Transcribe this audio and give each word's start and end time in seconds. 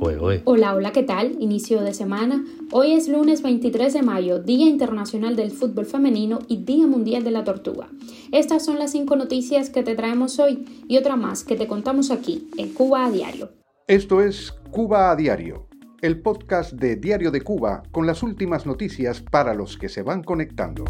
Hola, 0.00 0.74
hola, 0.74 0.92
¿qué 0.92 1.02
tal? 1.02 1.36
Inicio 1.40 1.82
de 1.82 1.92
semana. 1.92 2.44
Hoy 2.70 2.92
es 2.92 3.08
lunes 3.08 3.42
23 3.42 3.92
de 3.92 4.02
mayo, 4.02 4.38
Día 4.38 4.68
Internacional 4.68 5.34
del 5.34 5.50
Fútbol 5.50 5.86
Femenino 5.86 6.38
y 6.46 6.58
Día 6.58 6.86
Mundial 6.86 7.24
de 7.24 7.32
la 7.32 7.42
Tortuga. 7.42 7.88
Estas 8.30 8.64
son 8.64 8.78
las 8.78 8.92
cinco 8.92 9.16
noticias 9.16 9.70
que 9.70 9.82
te 9.82 9.96
traemos 9.96 10.38
hoy 10.38 10.64
y 10.86 10.98
otra 10.98 11.16
más 11.16 11.42
que 11.42 11.56
te 11.56 11.66
contamos 11.66 12.12
aquí, 12.12 12.48
en 12.56 12.72
Cuba 12.74 13.06
a 13.06 13.10
Diario. 13.10 13.50
Esto 13.88 14.22
es 14.22 14.52
Cuba 14.70 15.10
a 15.10 15.16
Diario, 15.16 15.66
el 16.00 16.20
podcast 16.20 16.74
de 16.74 16.94
Diario 16.94 17.32
de 17.32 17.40
Cuba 17.40 17.82
con 17.90 18.06
las 18.06 18.22
últimas 18.22 18.66
noticias 18.66 19.20
para 19.20 19.52
los 19.54 19.76
que 19.76 19.88
se 19.88 20.02
van 20.02 20.22
conectando. 20.22 20.84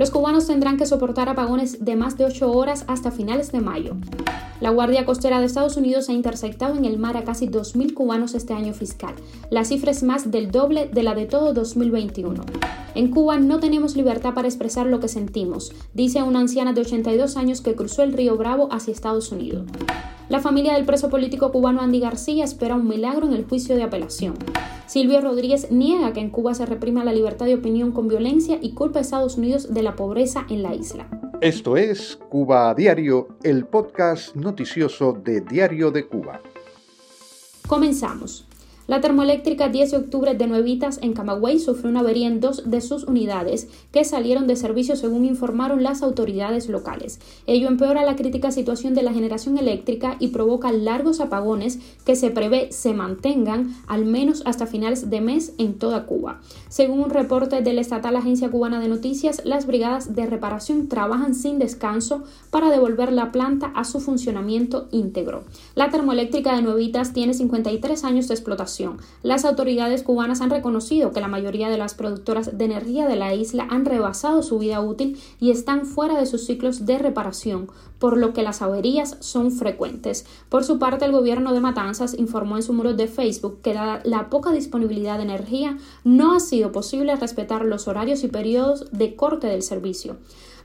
Los 0.00 0.10
cubanos 0.10 0.46
tendrán 0.46 0.78
que 0.78 0.86
soportar 0.86 1.28
apagones 1.28 1.84
de 1.84 1.94
más 1.94 2.16
de 2.16 2.24
8 2.24 2.50
horas 2.50 2.86
hasta 2.88 3.10
finales 3.10 3.52
de 3.52 3.60
mayo. 3.60 3.96
La 4.62 4.70
Guardia 4.70 5.04
Costera 5.04 5.40
de 5.40 5.44
Estados 5.44 5.76
Unidos 5.76 6.08
ha 6.08 6.14
interceptado 6.14 6.74
en 6.78 6.86
el 6.86 6.98
mar 6.98 7.18
a 7.18 7.24
casi 7.24 7.48
2.000 7.48 7.92
cubanos 7.92 8.34
este 8.34 8.54
año 8.54 8.72
fiscal. 8.72 9.14
La 9.50 9.66
cifra 9.66 9.90
es 9.90 10.02
más 10.02 10.30
del 10.30 10.50
doble 10.50 10.88
de 10.90 11.02
la 11.02 11.14
de 11.14 11.26
todo 11.26 11.52
2021. 11.52 12.42
En 12.94 13.10
Cuba 13.10 13.36
no 13.36 13.60
tenemos 13.60 13.94
libertad 13.94 14.32
para 14.32 14.48
expresar 14.48 14.86
lo 14.86 15.00
que 15.00 15.08
sentimos, 15.08 15.70
dice 15.92 16.22
una 16.22 16.40
anciana 16.40 16.72
de 16.72 16.80
82 16.80 17.36
años 17.36 17.60
que 17.60 17.74
cruzó 17.74 18.02
el 18.02 18.14
río 18.14 18.38
Bravo 18.38 18.72
hacia 18.72 18.92
Estados 18.92 19.30
Unidos. 19.32 19.66
La 20.30 20.38
familia 20.38 20.74
del 20.74 20.86
preso 20.86 21.10
político 21.10 21.50
cubano 21.50 21.80
Andy 21.80 21.98
García 21.98 22.44
espera 22.44 22.76
un 22.76 22.86
milagro 22.86 23.26
en 23.26 23.32
el 23.32 23.44
juicio 23.46 23.74
de 23.74 23.82
apelación. 23.82 24.34
Silvio 24.86 25.20
Rodríguez 25.20 25.72
niega 25.72 26.12
que 26.12 26.20
en 26.20 26.30
Cuba 26.30 26.54
se 26.54 26.66
reprima 26.66 27.02
la 27.02 27.12
libertad 27.12 27.46
de 27.46 27.56
opinión 27.56 27.90
con 27.90 28.06
violencia 28.06 28.56
y 28.62 28.74
culpa 28.74 29.00
a 29.00 29.02
Estados 29.02 29.38
Unidos 29.38 29.74
de 29.74 29.82
la 29.82 29.96
pobreza 29.96 30.46
en 30.48 30.62
la 30.62 30.72
isla. 30.72 31.08
Esto 31.40 31.76
es 31.76 32.16
Cuba 32.28 32.72
Diario, 32.76 33.26
el 33.42 33.66
podcast 33.66 34.36
noticioso 34.36 35.14
de 35.14 35.40
Diario 35.40 35.90
de 35.90 36.06
Cuba. 36.06 36.40
Comenzamos. 37.66 38.46
La 38.90 39.00
termoeléctrica 39.00 39.68
10 39.68 39.92
de 39.92 39.96
octubre 39.98 40.34
de 40.34 40.48
Nuevitas 40.48 40.98
en 41.00 41.12
Camagüey 41.12 41.60
sufrió 41.60 41.90
una 41.90 42.00
avería 42.00 42.26
en 42.26 42.40
dos 42.40 42.68
de 42.68 42.80
sus 42.80 43.04
unidades 43.04 43.68
que 43.92 44.02
salieron 44.02 44.48
de 44.48 44.56
servicio 44.56 44.96
según 44.96 45.24
informaron 45.24 45.84
las 45.84 46.02
autoridades 46.02 46.68
locales. 46.68 47.20
Ello 47.46 47.68
empeora 47.68 48.04
la 48.04 48.16
crítica 48.16 48.50
situación 48.50 48.94
de 48.94 49.04
la 49.04 49.12
generación 49.12 49.58
eléctrica 49.58 50.16
y 50.18 50.28
provoca 50.28 50.72
largos 50.72 51.20
apagones 51.20 51.78
que 52.04 52.16
se 52.16 52.30
prevé 52.30 52.72
se 52.72 52.92
mantengan 52.92 53.76
al 53.86 54.06
menos 54.06 54.42
hasta 54.44 54.66
finales 54.66 55.08
de 55.08 55.20
mes 55.20 55.52
en 55.58 55.78
toda 55.78 56.04
Cuba. 56.06 56.40
Según 56.68 56.98
un 56.98 57.10
reporte 57.10 57.62
de 57.62 57.72
la 57.72 57.82
estatal 57.82 58.16
Agencia 58.16 58.50
Cubana 58.50 58.80
de 58.80 58.88
Noticias, 58.88 59.42
las 59.44 59.68
brigadas 59.68 60.16
de 60.16 60.26
reparación 60.26 60.88
trabajan 60.88 61.36
sin 61.36 61.60
descanso 61.60 62.24
para 62.50 62.70
devolver 62.70 63.12
la 63.12 63.30
planta 63.30 63.66
a 63.66 63.84
su 63.84 64.00
funcionamiento 64.00 64.88
íntegro. 64.90 65.44
La 65.76 65.90
termoeléctrica 65.90 66.56
de 66.56 66.62
Nuevitas 66.62 67.12
tiene 67.12 67.34
53 67.34 68.02
años 68.02 68.26
de 68.26 68.34
explotación 68.34 68.79
las 69.22 69.44
autoridades 69.44 70.02
cubanas 70.02 70.40
han 70.40 70.50
reconocido 70.50 71.12
que 71.12 71.20
la 71.20 71.28
mayoría 71.28 71.68
de 71.68 71.78
las 71.78 71.94
productoras 71.94 72.56
de 72.56 72.64
energía 72.64 73.06
de 73.06 73.16
la 73.16 73.34
isla 73.34 73.66
han 73.70 73.84
rebasado 73.84 74.42
su 74.42 74.58
vida 74.58 74.80
útil 74.80 75.18
y 75.40 75.50
están 75.50 75.86
fuera 75.86 76.18
de 76.18 76.26
sus 76.26 76.46
ciclos 76.46 76.86
de 76.86 76.98
reparación, 76.98 77.68
por 77.98 78.16
lo 78.16 78.32
que 78.32 78.42
las 78.42 78.62
averías 78.62 79.16
son 79.20 79.52
frecuentes. 79.52 80.26
Por 80.48 80.64
su 80.64 80.78
parte, 80.78 81.04
el 81.04 81.12
gobierno 81.12 81.52
de 81.52 81.60
Matanzas 81.60 82.14
informó 82.18 82.56
en 82.56 82.62
su 82.62 82.72
muro 82.72 82.94
de 82.94 83.08
Facebook 83.08 83.60
que 83.62 83.74
dada 83.74 84.00
la 84.04 84.30
poca 84.30 84.52
disponibilidad 84.52 85.18
de 85.18 85.24
energía, 85.24 85.78
no 86.04 86.34
ha 86.34 86.40
sido 86.40 86.72
posible 86.72 87.16
respetar 87.16 87.64
los 87.64 87.88
horarios 87.88 88.24
y 88.24 88.28
periodos 88.28 88.86
de 88.92 89.16
corte 89.16 89.46
del 89.46 89.62
servicio. 89.62 90.16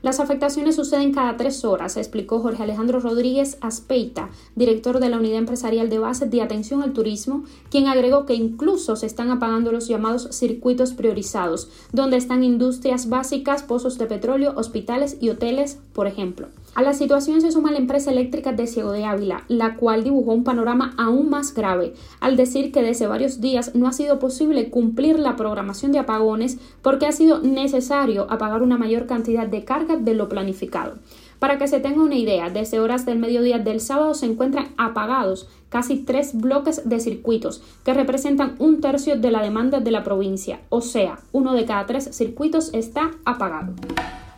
Las 0.06 0.20
afectaciones 0.20 0.76
suceden 0.76 1.12
cada 1.12 1.36
tres 1.36 1.64
horas, 1.64 1.96
explicó 1.96 2.38
Jorge 2.38 2.62
Alejandro 2.62 3.00
Rodríguez 3.00 3.58
Aspeita, 3.60 4.30
director 4.54 5.00
de 5.00 5.08
la 5.08 5.18
Unidad 5.18 5.38
Empresarial 5.38 5.90
de 5.90 5.98
Base 5.98 6.26
de 6.26 6.42
Atención 6.42 6.80
al 6.84 6.92
Turismo, 6.92 7.42
quien 7.70 7.88
agregó 7.88 8.05
que 8.26 8.34
incluso 8.34 8.96
se 8.96 9.06
están 9.06 9.30
apagando 9.30 9.72
los 9.72 9.88
llamados 9.88 10.28
circuitos 10.30 10.92
priorizados, 10.92 11.68
donde 11.92 12.16
están 12.16 12.44
industrias 12.44 13.08
básicas, 13.08 13.62
pozos 13.62 13.98
de 13.98 14.06
petróleo, 14.06 14.54
hospitales 14.56 15.16
y 15.20 15.30
hoteles, 15.30 15.78
por 15.92 16.06
ejemplo. 16.06 16.48
A 16.76 16.82
la 16.82 16.92
situación 16.92 17.40
se 17.40 17.52
suma 17.52 17.72
la 17.72 17.78
empresa 17.78 18.10
eléctrica 18.10 18.52
de 18.52 18.66
Ciego 18.66 18.92
de 18.92 19.06
Ávila, 19.06 19.44
la 19.48 19.76
cual 19.76 20.04
dibujó 20.04 20.34
un 20.34 20.44
panorama 20.44 20.92
aún 20.98 21.30
más 21.30 21.54
grave, 21.54 21.94
al 22.20 22.36
decir 22.36 22.70
que 22.70 22.82
desde 22.82 23.06
varios 23.06 23.40
días 23.40 23.74
no 23.74 23.88
ha 23.88 23.94
sido 23.94 24.18
posible 24.18 24.68
cumplir 24.68 25.18
la 25.18 25.36
programación 25.36 25.90
de 25.90 26.00
apagones 26.00 26.58
porque 26.82 27.06
ha 27.06 27.12
sido 27.12 27.40
necesario 27.40 28.26
apagar 28.28 28.60
una 28.60 28.76
mayor 28.76 29.06
cantidad 29.06 29.46
de 29.46 29.64
carga 29.64 29.96
de 29.96 30.12
lo 30.12 30.28
planificado. 30.28 30.98
Para 31.38 31.56
que 31.56 31.66
se 31.66 31.80
tenga 31.80 32.02
una 32.02 32.16
idea, 32.16 32.50
desde 32.50 32.78
horas 32.78 33.06
del 33.06 33.20
mediodía 33.20 33.58
del 33.58 33.80
sábado 33.80 34.12
se 34.12 34.26
encuentran 34.26 34.68
apagados 34.76 35.48
casi 35.70 35.96
tres 35.96 36.38
bloques 36.38 36.86
de 36.86 37.00
circuitos 37.00 37.62
que 37.86 37.94
representan 37.94 38.54
un 38.58 38.82
tercio 38.82 39.16
de 39.16 39.30
la 39.30 39.40
demanda 39.40 39.80
de 39.80 39.92
la 39.92 40.04
provincia, 40.04 40.60
o 40.68 40.82
sea, 40.82 41.20
uno 41.32 41.54
de 41.54 41.64
cada 41.64 41.86
tres 41.86 42.14
circuitos 42.14 42.68
está 42.74 43.12
apagado. 43.24 43.72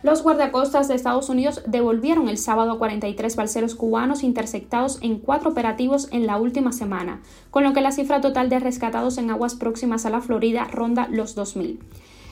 Los 0.01 0.23
guardacostas 0.23 0.87
de 0.87 0.95
Estados 0.95 1.27
Unidos 1.27 1.61
devolvieron 1.67 2.29
el 2.29 2.37
sábado 2.37 2.71
a 2.71 2.77
43 2.77 3.35
balseros 3.35 3.75
cubanos 3.75 4.23
interceptados 4.23 4.97
en 5.01 5.19
cuatro 5.19 5.49
operativos 5.49 6.07
en 6.11 6.25
la 6.25 6.37
última 6.37 6.71
semana, 6.71 7.21
con 7.51 7.65
lo 7.65 7.73
que 7.73 7.81
la 7.81 7.91
cifra 7.91 8.21
total 8.21 8.47
de 8.47 8.59
rescatados 8.59 9.17
en 9.17 9.29
aguas 9.29 9.55
próximas 9.55 10.05
a 10.05 10.09
la 10.09 10.21
Florida 10.21 10.63
ronda 10.71 11.09
los 11.11 11.35
2.000. 11.35 11.79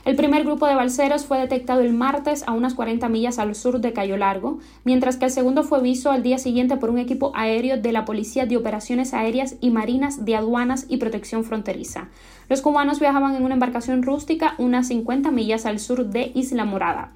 El 0.05 0.15
primer 0.15 0.45
grupo 0.45 0.65
de 0.65 0.75
balseros 0.75 1.25
fue 1.25 1.37
detectado 1.37 1.81
el 1.81 1.91
martes 1.91 2.45
a 2.47 2.53
unas 2.53 2.73
40 2.73 3.09
millas 3.09 3.37
al 3.39 3.53
sur 3.53 3.81
de 3.81 3.91
Cayo 3.91 4.15
Largo, 4.15 4.59
mientras 4.85 5.17
que 5.17 5.25
el 5.25 5.31
segundo 5.31 5.63
fue 5.63 5.81
visto 5.81 6.09
al 6.09 6.23
día 6.23 6.37
siguiente 6.37 6.77
por 6.77 6.89
un 6.89 6.99
equipo 6.99 7.33
aéreo 7.35 7.75
de 7.75 7.91
la 7.91 8.05
Policía 8.05 8.45
de 8.45 8.55
Operaciones 8.55 9.13
Aéreas 9.13 9.57
y 9.59 9.71
Marinas 9.71 10.23
de 10.23 10.37
Aduanas 10.37 10.85
y 10.87 10.95
Protección 10.95 11.43
Fronteriza. 11.43 12.07
Los 12.47 12.61
cubanos 12.61 13.01
viajaban 13.01 13.35
en 13.35 13.43
una 13.43 13.55
embarcación 13.55 14.01
rústica 14.03 14.55
unas 14.57 14.87
50 14.87 15.29
millas 15.31 15.65
al 15.65 15.79
sur 15.79 16.05
de 16.05 16.31
Isla 16.33 16.63
Morada. 16.63 17.11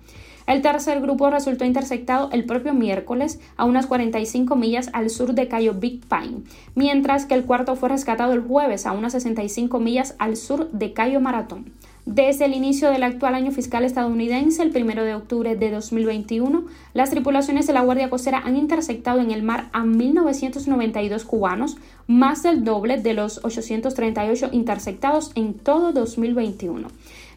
El 0.51 0.61
tercer 0.61 0.99
grupo 0.99 1.29
resultó 1.29 1.63
interceptado 1.63 2.29
el 2.33 2.43
propio 2.43 2.73
miércoles 2.73 3.39
a 3.55 3.63
unas 3.63 3.85
45 3.85 4.57
millas 4.57 4.89
al 4.91 5.09
sur 5.09 5.33
de 5.33 5.47
Cayo 5.47 5.75
Big 5.75 6.01
Pine, 6.09 6.41
mientras 6.75 7.25
que 7.25 7.35
el 7.35 7.45
cuarto 7.45 7.77
fue 7.77 7.87
rescatado 7.87 8.33
el 8.33 8.41
jueves 8.41 8.85
a 8.85 8.91
unas 8.91 9.13
65 9.13 9.79
millas 9.79 10.13
al 10.19 10.35
sur 10.35 10.69
de 10.71 10.91
Cayo 10.91 11.21
Maratón. 11.21 11.71
Desde 12.05 12.43
el 12.43 12.53
inicio 12.53 12.91
del 12.91 13.03
actual 13.03 13.35
año 13.35 13.51
fiscal 13.51 13.85
estadounidense, 13.85 14.61
el 14.61 14.75
1 14.75 15.03
de 15.03 15.15
octubre 15.15 15.55
de 15.55 15.71
2021, 15.71 16.65
las 16.93 17.11
tripulaciones 17.11 17.65
de 17.65 17.73
la 17.73 17.81
Guardia 17.81 18.09
Costera 18.09 18.41
han 18.43 18.57
interceptado 18.57 19.21
en 19.21 19.31
el 19.31 19.43
mar 19.43 19.69
a 19.71 19.83
1.992 19.83 21.23
cubanos, 21.23 21.77
más 22.07 22.43
del 22.43 22.65
doble 22.65 22.97
de 22.97 23.13
los 23.13 23.39
838 23.45 24.49
interceptados 24.51 25.31
en 25.35 25.53
todo 25.53 25.93
2021. 25.93 26.89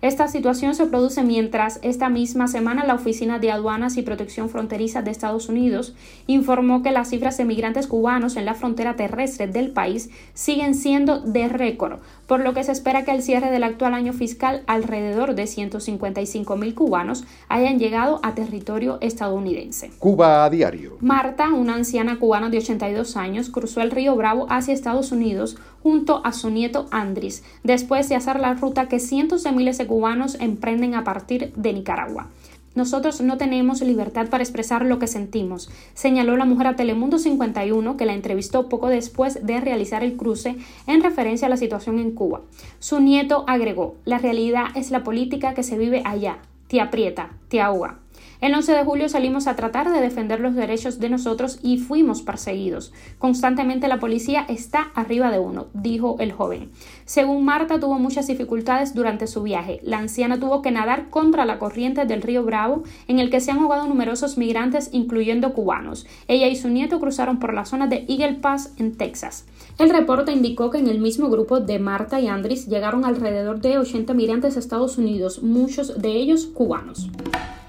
Esta 0.05 0.29
situación 0.29 0.75
se 0.75 0.85
produce 0.85 1.23
mientras 1.23 1.79
esta 1.81 2.11
misma 2.11 2.47
semana 2.47 2.85
la 2.85 2.95
Oficina 2.95 3.39
de 3.39 3.51
Aduanas 3.51 3.97
y 3.97 4.03
Protección 4.03 4.51
Fronteriza 4.51 5.01
de 5.01 5.11
Estados 5.11 5.49
Unidos 5.49 5.95
informó 6.27 6.83
que 6.83 6.91
las 6.91 7.09
cifras 7.09 7.39
de 7.39 7.47
migrantes 7.47 7.87
cubanos 7.87 8.37
en 8.37 8.45
la 8.45 8.53
frontera 8.53 8.97
terrestre 8.97 9.47
del 9.47 9.71
país 9.71 10.11
siguen 10.35 10.75
siendo 10.75 11.21
de 11.21 11.49
récord, 11.49 12.01
por 12.27 12.41
lo 12.41 12.53
que 12.53 12.65
se 12.65 12.73
espera 12.73 13.07
que 13.07 13.13
al 13.13 13.23
cierre 13.23 13.51
del 13.51 13.65
actual 13.65 13.95
año 13.95 14.13
fiscal 14.13 14.63
alrededor 14.67 15.35
de 15.35 15.47
155 15.47 16.55
mil 16.57 16.75
cubanos 16.75 17.25
hayan 17.49 17.79
llegado 17.79 18.21
a 18.23 18.35
territorio 18.35 18.99
estadounidense. 19.01 19.91
Cuba 19.99 20.45
a 20.45 20.51
diario. 20.51 20.99
Marta, 21.01 21.49
una 21.49 21.77
anciana 21.77 22.19
cubana 22.19 22.51
de 22.51 22.59
82 22.59 23.17
años, 23.17 23.49
cruzó 23.49 23.81
el 23.81 23.91
río 23.91 24.15
Bravo 24.17 24.49
hacia 24.51 24.75
Estados 24.75 25.13
Unidos 25.13 25.57
junto 25.83 26.23
a 26.25 26.33
su 26.33 26.49
nieto 26.49 26.87
Andris, 26.91 27.43
después 27.63 28.09
de 28.09 28.17
hacer 28.17 28.41
la 28.41 28.55
ruta 28.55 28.89
que 28.89 28.99
cientos 28.99 29.45
de 29.45 29.53
miles 29.53 29.77
de 29.77 29.87
cubanos 29.95 30.37
emprenden 30.41 30.97
a 30.97 31.05
partir 31.05 31.53
de 31.55 31.73
Nicaragua. 31.73 32.27
Nosotros 32.75 33.21
no 33.21 33.39
tenemos 33.39 33.81
libertad 33.81 34.27
para 34.29 34.43
expresar 34.43 34.85
lo 34.85 34.99
que 34.99 35.07
sentimos, 35.07 35.71
señaló 35.95 36.37
la 36.37 36.47
mujer 36.47 36.67
a 36.67 36.75
Telemundo 36.75 37.21
51 37.21 37.97
que 37.97 38.05
la 38.05 38.13
entrevistó 38.13 38.69
poco 38.69 38.89
después 38.89 39.47
de 39.47 39.61
realizar 39.61 40.03
el 40.03 40.17
cruce 40.17 40.57
en 40.89 41.01
referencia 41.01 41.47
a 41.47 41.49
la 41.49 41.57
situación 41.57 42.01
en 42.01 42.11
Cuba. 42.11 42.41
Su 42.81 42.99
nieto 42.99 43.45
agregó, 43.47 43.95
la 44.05 44.19
realidad 44.19 44.65
es 44.75 44.91
la 44.91 45.05
política 45.05 45.55
que 45.55 45.63
se 45.63 45.79
vive 45.79 46.03
allá, 46.05 46.39
te 46.67 46.81
aprieta, 46.81 47.31
te 47.47 47.61
ahoga. 47.61 48.01
El 48.45 48.55
11 48.55 48.73
de 48.73 48.85
julio 48.85 49.09
salimos 49.09 49.47
a 49.47 49.57
tratar 49.57 49.91
de 49.91 50.03
defender 50.03 50.39
los 50.39 50.55
derechos 50.55 50.99
de 50.99 51.09
nosotros 51.09 51.59
y 51.63 51.79
fuimos 51.79 52.21
perseguidos. 52.21 52.93
Constantemente 53.19 53.89
la 53.89 54.01
policía 54.01 54.45
está 54.51 54.91
arriba 54.95 55.31
de 55.31 55.39
uno, 55.39 55.69
dijo 55.73 56.17
el 56.19 56.31
joven. 56.31 56.71
Según 57.07 57.47
Marta, 57.47 57.81
tuvo 57.81 57.99
muchas 57.99 58.27
dificultades 58.27 58.95
durante 58.95 59.29
su 59.29 59.43
viaje. 59.43 59.81
La 59.83 59.97
anciana 59.97 60.39
tuvo 60.39 60.61
que 60.61 60.73
nadar 60.73 61.09
contra 61.09 61.47
la 61.47 61.59
corriente 61.59 62.05
del 62.05 62.21
río 62.21 62.45
Bravo, 62.45 62.83
en 63.09 63.19
el 63.19 63.31
que 63.31 63.41
se 63.41 63.51
han 63.51 63.61
ahogado 63.61 63.89
numerosos 63.89 64.37
migrantes, 64.37 64.91
incluyendo 64.93 65.55
cubanos. 65.55 66.07
Ella 66.29 66.49
y 66.49 66.57
su 66.57 66.69
nieto 66.69 67.01
cruzaron 67.01 67.39
por 67.39 67.55
la 67.55 67.65
zona 67.65 67.87
de 67.87 68.05
Eagle 68.11 68.41
Pass, 68.43 68.75
en 68.77 68.95
Texas. 68.95 69.47
El 69.79 69.89
reporte 69.89 70.33
indicó 70.33 70.69
que 70.69 70.77
en 70.77 70.89
el 70.89 70.99
mismo 70.99 71.31
grupo 71.31 71.61
de 71.61 71.79
Marta 71.79 72.21
y 72.21 72.27
Andris 72.27 72.67
llegaron 72.67 73.07
alrededor 73.07 73.63
de 73.63 73.79
80 73.79 74.13
migrantes 74.13 74.57
a 74.57 74.61
Estados 74.61 74.99
Unidos, 74.99 75.43
muchos 75.43 76.03
de 76.03 76.11
ellos 76.11 76.45
cubanos. 76.45 77.09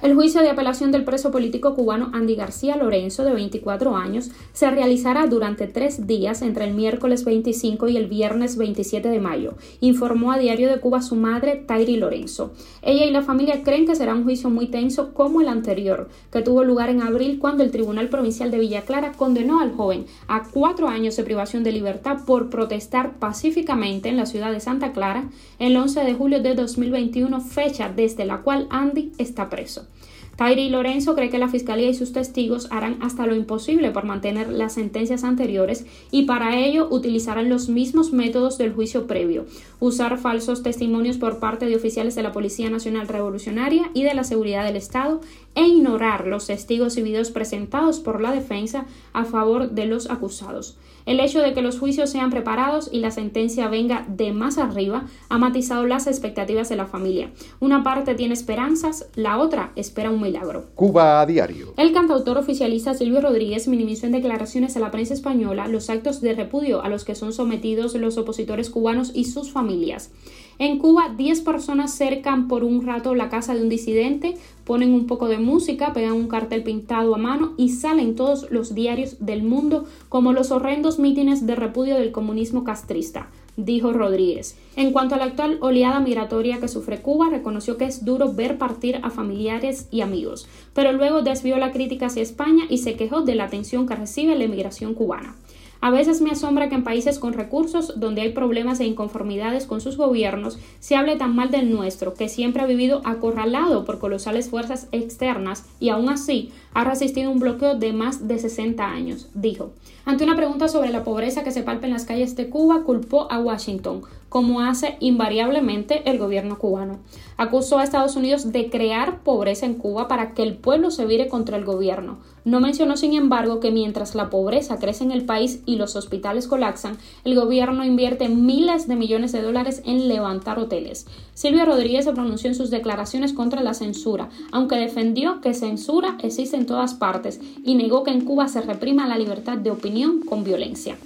El 0.05 0.13
juicio 0.13 0.41
de 0.41 0.51
apelación 0.51 0.91
del 0.91 1.03
preso 1.03 1.31
político 1.31 1.73
cubano 1.73 2.11
Andy 2.13 2.35
García 2.35 2.75
Lorenzo, 2.75 3.23
de 3.23 3.33
24 3.33 3.95
años, 3.95 4.29
se 4.53 4.69
realizará 4.69 5.25
durante 5.25 5.65
tres 5.65 6.05
días 6.05 6.43
entre 6.43 6.65
el 6.65 6.75
miércoles 6.75 7.25
25 7.25 7.87
y 7.87 7.97
el 7.97 8.05
viernes 8.05 8.55
27 8.55 9.09
de 9.09 9.19
mayo, 9.19 9.55
informó 9.79 10.31
a 10.31 10.37
Diario 10.37 10.69
de 10.69 10.79
Cuba 10.79 11.01
su 11.01 11.15
madre, 11.15 11.55
Tairi 11.55 11.97
Lorenzo. 11.97 12.53
Ella 12.83 13.05
y 13.07 13.09
la 13.09 13.23
familia 13.23 13.63
creen 13.63 13.87
que 13.87 13.95
será 13.95 14.13
un 14.13 14.25
juicio 14.25 14.51
muy 14.51 14.67
tenso 14.67 15.11
como 15.11 15.41
el 15.41 15.47
anterior, 15.47 16.07
que 16.31 16.43
tuvo 16.43 16.63
lugar 16.63 16.91
en 16.91 17.01
abril 17.01 17.39
cuando 17.39 17.63
el 17.63 17.71
Tribunal 17.71 18.07
Provincial 18.07 18.51
de 18.51 18.59
Villa 18.59 18.83
Clara 18.83 19.13
condenó 19.13 19.59
al 19.59 19.73
joven 19.73 20.05
a 20.27 20.43
cuatro 20.43 20.87
años 20.87 21.17
de 21.17 21.23
privación 21.23 21.63
de 21.63 21.71
libertad 21.71 22.19
por 22.27 22.51
protestar 22.51 23.17
pacíficamente 23.17 24.09
en 24.09 24.17
la 24.17 24.27
ciudad 24.27 24.51
de 24.51 24.59
Santa 24.59 24.93
Clara 24.93 25.31
el 25.57 25.75
11 25.75 26.01
de 26.01 26.13
julio 26.13 26.43
de 26.43 26.53
2021, 26.53 27.41
fecha 27.41 27.91
desde 27.91 28.25
la 28.25 28.41
cual 28.41 28.67
Andy 28.69 29.11
está 29.17 29.49
preso. 29.49 29.87
Tyree 30.37 30.69
Lorenzo 30.69 31.15
cree 31.15 31.29
que 31.29 31.37
la 31.37 31.47
Fiscalía 31.47 31.89
y 31.89 31.93
sus 31.93 32.11
testigos 32.11 32.67
harán 32.69 32.97
hasta 33.01 33.25
lo 33.25 33.35
imposible 33.35 33.91
por 33.91 34.03
mantener 34.03 34.49
las 34.49 34.73
sentencias 34.73 35.23
anteriores 35.23 35.85
y 36.11 36.23
para 36.23 36.57
ello 36.59 36.87
utilizarán 36.91 37.49
los 37.49 37.69
mismos 37.69 38.11
métodos 38.11 38.57
del 38.57 38.73
juicio 38.73 39.07
previo, 39.07 39.45
usar 39.79 40.17
falsos 40.17 40.61
testimonios 40.61 41.17
por 41.17 41.39
parte 41.39 41.65
de 41.65 41.75
oficiales 41.75 42.15
de 42.15 42.23
la 42.23 42.33
Policía 42.33 42.69
Nacional 42.69 43.07
Revolucionaria 43.07 43.89
y 43.93 44.03
de 44.03 44.13
la 44.13 44.25
Seguridad 44.25 44.65
del 44.65 44.75
Estado 44.75 45.21
e 45.55 45.63
ignorar 45.63 46.27
los 46.27 46.47
testigos 46.47 46.97
y 46.97 47.01
videos 47.01 47.31
presentados 47.31 47.99
por 47.99 48.21
la 48.21 48.31
defensa 48.31 48.85
a 49.13 49.25
favor 49.25 49.71
de 49.71 49.85
los 49.85 50.09
acusados. 50.09 50.77
El 51.05 51.19
hecho 51.19 51.39
de 51.39 51.53
que 51.53 51.61
los 51.61 51.79
juicios 51.79 52.09
sean 52.09 52.31
preparados 52.31 52.89
y 52.91 52.99
la 52.99 53.11
sentencia 53.11 53.67
venga 53.67 54.05
de 54.07 54.33
más 54.33 54.57
arriba 54.57 55.05
ha 55.29 55.37
matizado 55.37 55.85
las 55.85 56.07
expectativas 56.07 56.67
de 56.67 56.75
la 56.75 56.87
familia. 56.87 57.31
Una 57.59 57.83
parte 57.83 58.15
tiene 58.15 58.33
esperanzas, 58.33 59.07
la 59.15 59.37
otra 59.37 59.71
espera 59.75 60.09
un 60.09 60.21
milagro. 60.21 60.65
Cuba 60.73 61.21
a 61.21 61.25
diario. 61.25 61.73
El 61.77 61.93
cantautor 61.93 62.37
oficialista 62.37 62.95
Silvio 62.95 63.21
Rodríguez 63.21 63.67
minimizó 63.67 64.07
en 64.07 64.13
declaraciones 64.13 64.75
a 64.75 64.79
la 64.79 64.91
prensa 64.91 65.13
española 65.13 65.67
los 65.67 65.89
actos 65.89 66.21
de 66.21 66.33
repudio 66.33 66.81
a 66.81 66.89
los 66.89 67.05
que 67.05 67.15
son 67.15 67.33
sometidos 67.33 67.93
los 67.95 68.17
opositores 68.17 68.69
cubanos 68.69 69.11
y 69.13 69.25
sus 69.25 69.51
familias. 69.51 70.11
En 70.57 70.79
Cuba, 70.79 71.13
10 71.15 71.41
personas 71.41 71.93
cercan 71.93 72.47
por 72.47 72.63
un 72.63 72.85
rato 72.85 73.15
la 73.15 73.29
casa 73.29 73.53
de 73.53 73.61
un 73.61 73.69
disidente, 73.69 74.35
ponen 74.63 74.93
un 74.93 75.05
poco 75.07 75.27
de 75.27 75.37
música, 75.37 75.93
pegan 75.93 76.13
un 76.13 76.27
cartel 76.27 76.63
pintado 76.63 77.13
a 77.13 77.17
mano 77.17 77.53
y 77.57 77.69
salen 77.69 78.15
todos 78.15 78.49
los 78.51 78.73
diarios 78.73 79.17
del 79.19 79.43
mundo 79.43 79.85
como 80.09 80.33
los 80.33 80.51
horrendos 80.51 80.99
mítines 80.99 81.45
de 81.45 81.55
repudio 81.55 81.95
del 81.95 82.11
comunismo 82.11 82.63
castrista 82.63 83.27
dijo 83.57 83.93
Rodríguez. 83.93 84.57
En 84.75 84.91
cuanto 84.91 85.15
a 85.15 85.17
la 85.17 85.25
actual 85.25 85.57
oleada 85.61 85.99
migratoria 85.99 86.59
que 86.59 86.67
sufre 86.67 87.01
Cuba, 87.01 87.29
reconoció 87.29 87.77
que 87.77 87.85
es 87.85 88.03
duro 88.03 88.33
ver 88.33 88.57
partir 88.57 88.99
a 89.01 89.09
familiares 89.09 89.87
y 89.91 90.01
amigos, 90.01 90.47
pero 90.73 90.91
luego 90.91 91.21
desvió 91.21 91.57
la 91.57 91.71
crítica 91.71 92.07
hacia 92.07 92.21
España 92.21 92.65
y 92.69 92.79
se 92.79 92.95
quejó 92.95 93.21
de 93.21 93.35
la 93.35 93.45
atención 93.45 93.87
que 93.87 93.95
recibe 93.95 94.35
la 94.35 94.43
emigración 94.43 94.93
cubana. 94.93 95.35
A 95.81 95.91
veces 95.91 96.21
me 96.21 96.31
asombra 96.31 96.69
que 96.69 96.75
en 96.75 96.83
países 96.83 97.19
con 97.19 97.33
recursos, 97.33 97.99
donde 97.99 98.21
hay 98.21 98.31
problemas 98.31 98.79
e 98.79 98.85
inconformidades 98.85 99.65
con 99.65 99.81
sus 99.81 99.97
gobiernos, 99.97 100.57
se 100.79 100.95
hable 100.95 101.15
tan 101.15 101.35
mal 101.35 101.51
del 101.51 101.69
nuestro, 101.69 102.13
que 102.13 102.29
siempre 102.29 102.63
ha 102.63 102.67
vivido 102.67 103.01
acorralado 103.03 103.85
por 103.85 103.99
colosales 103.99 104.49
fuerzas 104.49 104.87
externas 104.91 105.65
y 105.79 105.89
aún 105.89 106.09
así 106.09 106.51
ha 106.73 106.83
resistido 106.83 107.31
un 107.31 107.39
bloqueo 107.39 107.75
de 107.75 107.93
más 107.93 108.27
de 108.27 108.39
60 108.39 108.85
años, 108.85 109.29
dijo. 109.33 109.71
Ante 110.05 110.23
una 110.23 110.35
pregunta 110.35 110.67
sobre 110.67 110.91
la 110.91 111.03
pobreza 111.03 111.43
que 111.43 111.51
se 111.51 111.63
palpa 111.63 111.87
en 111.87 111.93
las 111.93 112.05
calles 112.05 112.35
de 112.35 112.49
Cuba, 112.49 112.83
culpó 112.83 113.31
a 113.31 113.39
Washington, 113.39 114.01
como 114.29 114.61
hace 114.61 114.97
invariablemente 114.99 116.09
el 116.09 116.17
gobierno 116.17 116.57
cubano. 116.57 116.99
Acusó 117.37 117.79
a 117.79 117.83
Estados 117.83 118.15
Unidos 118.15 118.51
de 118.51 118.69
crear 118.69 119.21
pobreza 119.23 119.65
en 119.65 119.75
Cuba 119.75 120.07
para 120.07 120.33
que 120.33 120.43
el 120.43 120.55
pueblo 120.55 120.91
se 120.91 121.05
vire 121.05 121.27
contra 121.27 121.57
el 121.57 121.65
gobierno. 121.65 122.17
No 122.45 122.59
mencionó, 122.59 122.95
sin 122.95 123.13
embargo, 123.13 123.59
que 123.59 123.71
mientras 123.71 124.13
la 124.13 124.29
pobreza 124.29 124.77
crece 124.77 125.03
en 125.03 125.11
el 125.11 125.25
país 125.25 125.61
y 125.65 125.77
los 125.77 125.95
hospitales 125.95 126.47
colapsan, 126.47 126.97
el 127.23 127.33
gobierno 127.33 127.83
invierte 127.83 128.29
miles 128.29 128.87
de 128.87 128.95
millones 128.95 129.31
de 129.31 129.41
dólares 129.41 129.81
en 129.83 130.07
levantar 130.07 130.59
hoteles. 130.59 131.07
Silvio 131.33 131.65
Rodríguez 131.65 132.05
se 132.05 132.13
pronunció 132.13 132.49
en 132.49 132.55
sus 132.55 132.69
declaraciones 132.69 133.33
contra 133.33 133.63
la 133.63 133.73
censura, 133.73 134.29
aunque 134.51 134.75
defendió 134.75 135.41
que 135.41 135.55
censura 135.55 136.17
existe 136.21 136.55
en 136.55 136.67
todas 136.67 136.93
partes 136.93 137.41
y 137.63 137.73
negó 137.75 138.03
que 138.03 138.11
en 138.11 138.21
Cuba 138.21 138.47
se 138.47 138.61
reprima 138.61 139.07
la 139.07 139.17
libertad 139.17 139.57
de 139.57 139.71
opinión 139.71 140.21
con 140.21 140.43
violencia. 140.43 140.97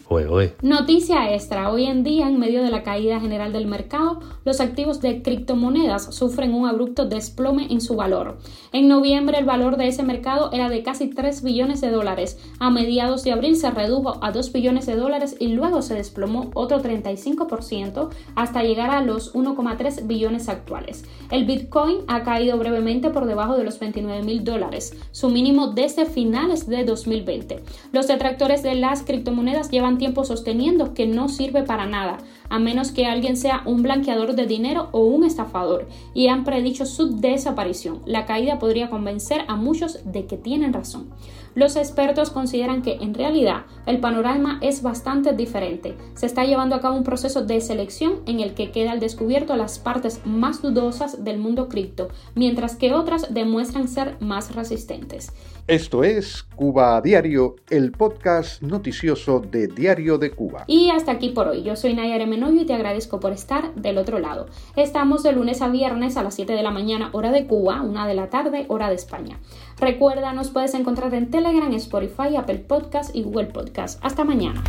Noticia 0.62 1.34
extra. 1.34 1.72
Hoy 1.72 1.86
en 1.86 2.04
día, 2.04 2.28
en 2.28 2.38
medio 2.38 2.62
de 2.62 2.70
la 2.70 2.84
caída 2.84 3.09
general 3.18 3.54
del 3.54 3.66
mercado, 3.66 4.20
los 4.44 4.60
activos 4.60 5.00
de 5.00 5.22
criptomonedas 5.22 6.14
sufren 6.14 6.54
un 6.54 6.68
abrupto 6.68 7.06
desplome 7.06 7.68
en 7.72 7.80
su 7.80 7.96
valor. 7.96 8.40
En 8.74 8.90
noviembre, 8.90 9.38
el 9.38 9.46
valor 9.46 9.78
de 9.78 9.88
ese 9.88 10.04
mercado 10.04 10.52
era 10.52 10.68
de 10.68 10.84
casi 10.84 11.08
3 11.08 11.44
billones 11.44 11.80
de 11.80 11.92
dólares. 11.92 12.38
A 12.60 12.70
mediados 12.70 13.24
de 13.24 13.32
abril 13.32 13.56
se 13.56 13.72
redujo 13.72 14.24
a 14.24 14.32
2 14.32 14.52
billones 14.52 14.86
de 14.86 14.96
dólares 14.98 15.38
y 15.40 15.48
luego 15.48 15.82
se 15.82 15.94
desplomó 15.94 16.52
otro 16.54 16.82
35% 16.82 18.10
hasta 18.36 18.64
llegar 18.64 18.90
a 18.90 19.02
los 19.02 19.34
1,3 19.34 20.08
billones 20.08 20.50
actuales. 20.50 21.06
El 21.32 21.46
Bitcoin 21.46 22.00
ha 22.08 22.24
caído 22.24 22.58
brevemente 22.58 23.10
por 23.10 23.26
debajo 23.26 23.56
de 23.56 23.64
los 23.64 23.80
29 23.80 24.24
mil 24.24 24.44
dólares, 24.44 24.98
su 25.12 25.30
mínimo 25.30 25.68
desde 25.68 26.06
finales 26.06 26.68
de 26.68 26.84
2020. 26.84 27.64
Los 27.92 28.08
detractores 28.08 28.64
de 28.64 28.76
las 28.76 29.04
criptomonedas 29.04 29.70
llevan 29.70 29.98
tiempo 29.98 30.24
sosteniendo 30.24 30.94
que 30.94 31.08
no 31.08 31.30
sirve 31.30 31.64
para 31.64 31.86
nada, 31.86 32.18
a 32.50 32.60
menos 32.60 32.92
que 32.92 32.99
alguien 33.06 33.38
sea 33.38 33.62
un 33.66 33.84
blanqueador 33.84 34.36
de 34.36 34.46
dinero 34.46 34.90
o 34.92 35.02
un 35.02 35.24
estafador, 35.24 35.88
y 36.14 36.28
han 36.28 36.44
predicho 36.44 36.86
su 36.86 37.18
desaparición. 37.18 38.02
La 38.06 38.26
caída 38.26 38.60
podría 38.60 38.90
convencer 38.90 39.42
a 39.48 39.56
muchos 39.56 40.00
de 40.06 40.26
que 40.26 40.38
tienen 40.38 40.74
razón. 40.74 41.10
Los 41.56 41.76
expertos 41.76 42.30
consideran 42.30 42.82
que 42.82 42.94
en 43.02 43.14
realidad 43.14 43.66
el 43.86 44.00
panorama 44.00 44.60
es 44.62 44.82
bastante 44.82 45.34
diferente. 45.34 45.98
Se 46.14 46.26
está 46.26 46.46
llevando 46.46 46.76
a 46.76 46.80
cabo 46.80 46.96
un 46.96 47.04
proceso 47.04 47.44
de 47.44 47.60
selección 47.60 48.22
en 48.28 48.40
el 48.40 48.54
que 48.54 48.72
queda 48.72 48.92
al 48.92 49.00
descubierto 49.00 49.56
las 49.56 49.80
partes 49.80 50.22
más 50.26 50.62
dudosas 50.62 51.24
del 51.24 51.40
mundo 51.40 51.68
cripto, 51.68 52.10
mientras 52.36 52.76
que 52.76 52.94
otras 52.94 53.34
demuestran 53.34 53.88
ser 53.88 54.16
más 54.20 54.56
resistentes. 54.56 55.34
Esto 55.70 56.04
es 56.04 56.42
Cuba 56.42 56.98
a 56.98 57.02
Diario, 57.02 57.58
el 57.70 57.92
podcast 57.92 58.64
noticioso 58.64 59.40
de 59.40 59.68
Diario 59.68 60.18
de 60.18 60.32
Cuba. 60.32 60.64
Y 60.66 60.90
hasta 60.90 61.12
aquí 61.12 61.30
por 61.30 61.48
hoy. 61.48 61.62
Yo 61.62 61.76
soy 61.76 61.94
Nayara 61.94 62.26
Menoyo 62.26 62.60
y 62.60 62.66
te 62.66 62.74
agradezco 62.74 63.20
por 63.20 63.34
estar 63.34 63.76
del 63.76 64.00
otro 64.00 64.18
lado. 64.18 64.48
Estamos 64.76 65.22
de 65.22 65.32
lunes 65.32 65.62
a 65.62 65.68
viernes 65.68 66.18
a 66.18 66.24
las 66.24 66.34
7 66.34 66.54
de 66.54 66.64
la 66.64 66.72
mañana, 66.72 67.12
hora 67.12 67.32
de 67.32 67.46
Cuba, 67.46 67.84
1 67.84 68.08
de 68.08 68.16
la 68.16 68.32
tarde, 68.32 68.66
hora 68.68 68.90
de 68.90 68.96
España. 68.96 69.40
Recuerda, 69.80 70.34
nos 70.34 70.50
puedes 70.50 70.74
encontrar 70.74 71.14
en 71.14 71.30
Telegram, 71.30 71.72
Spotify, 71.74 72.36
Apple 72.36 72.66
Podcast 72.68 73.16
y 73.16 73.22
Google 73.22 73.50
Podcast. 73.50 74.04
Hasta 74.04 74.24
mañana. 74.24 74.64